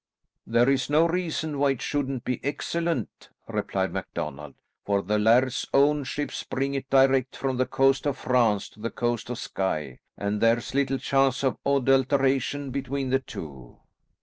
"There 0.47 0.67
is 0.67 0.89
no 0.89 1.07
reason 1.07 1.59
why 1.59 1.73
it 1.73 1.81
shouldn't 1.83 2.23
be 2.25 2.43
excellent," 2.43 3.29
replied 3.47 3.93
MacDonald, 3.93 4.55
"for 4.83 5.03
the 5.03 5.19
laird's 5.19 5.67
own 5.75 6.05
ships 6.05 6.41
bring 6.43 6.73
it 6.73 6.89
direct 6.89 7.35
from 7.35 7.57
the 7.57 7.67
coast 7.67 8.07
of 8.07 8.17
France 8.17 8.67
to 8.69 8.79
the 8.79 8.89
coast 8.89 9.29
of 9.29 9.37
Skye, 9.37 9.99
and 10.17 10.41
there's 10.41 10.73
little 10.73 10.97
chance 10.97 11.43
of 11.43 11.57
adulteration 11.67 12.71
between 12.71 13.11
the 13.11 13.19
two." 13.19 13.77